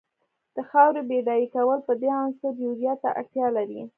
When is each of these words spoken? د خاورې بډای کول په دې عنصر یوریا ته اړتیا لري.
د 0.55 0.57
خاورې 0.69 1.01
بډای 1.09 1.43
کول 1.55 1.79
په 1.87 1.93
دې 2.01 2.09
عنصر 2.21 2.53
یوریا 2.65 2.93
ته 3.01 3.09
اړتیا 3.19 3.47
لري. 3.57 3.81